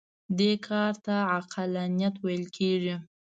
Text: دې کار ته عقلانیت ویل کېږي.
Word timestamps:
دې 0.37 0.51
کار 0.67 0.93
ته 1.05 1.15
عقلانیت 1.37 2.15
ویل 2.25 2.45
کېږي. 2.57 2.95